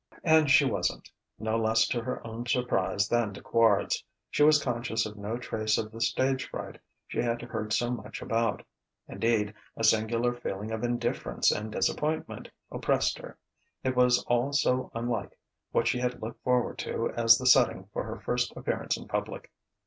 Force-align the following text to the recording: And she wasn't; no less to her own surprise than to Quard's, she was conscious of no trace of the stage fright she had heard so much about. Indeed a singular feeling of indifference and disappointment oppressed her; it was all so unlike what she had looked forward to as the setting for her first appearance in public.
And 0.23 0.49
she 0.49 0.65
wasn't; 0.65 1.11
no 1.37 1.57
less 1.59 1.87
to 1.89 2.01
her 2.01 2.25
own 2.25 2.47
surprise 2.47 3.07
than 3.07 3.35
to 3.35 3.41
Quard's, 3.43 4.03
she 4.31 4.41
was 4.41 4.59
conscious 4.59 5.05
of 5.05 5.15
no 5.15 5.37
trace 5.37 5.77
of 5.77 5.91
the 5.91 6.01
stage 6.01 6.49
fright 6.49 6.79
she 7.05 7.19
had 7.19 7.39
heard 7.43 7.71
so 7.71 7.91
much 7.91 8.19
about. 8.19 8.63
Indeed 9.07 9.53
a 9.77 9.83
singular 9.83 10.33
feeling 10.33 10.71
of 10.71 10.83
indifference 10.83 11.51
and 11.51 11.71
disappointment 11.71 12.49
oppressed 12.71 13.19
her; 13.19 13.37
it 13.83 13.95
was 13.95 14.23
all 14.23 14.53
so 14.53 14.89
unlike 14.95 15.37
what 15.71 15.87
she 15.87 15.99
had 15.99 16.19
looked 16.19 16.41
forward 16.43 16.79
to 16.79 17.11
as 17.11 17.37
the 17.37 17.45
setting 17.45 17.87
for 17.93 18.03
her 18.03 18.19
first 18.21 18.51
appearance 18.57 18.97
in 18.97 19.07
public. 19.07 19.51